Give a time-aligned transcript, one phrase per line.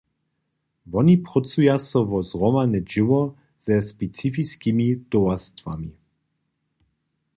[0.91, 3.19] Woni prócuja so wo zhromadne dźěło
[3.65, 5.91] ze specifiskimi towarstwami.